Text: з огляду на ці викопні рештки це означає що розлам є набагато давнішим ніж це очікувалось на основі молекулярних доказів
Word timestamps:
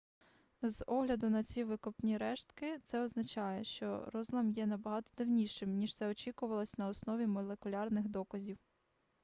з 0.61 0.83
огляду 0.87 1.29
на 1.29 1.43
ці 1.43 1.63
викопні 1.63 2.17
рештки 2.17 2.79
це 2.83 3.01
означає 3.03 3.63
що 3.63 4.09
розлам 4.13 4.49
є 4.51 4.65
набагато 4.65 5.11
давнішим 5.17 5.69
ніж 5.69 5.95
це 5.97 6.07
очікувалось 6.07 6.77
на 6.77 6.87
основі 6.87 7.27
молекулярних 7.27 8.07
доказів 8.09 8.57